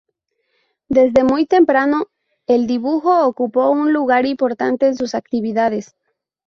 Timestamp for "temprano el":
1.45-2.65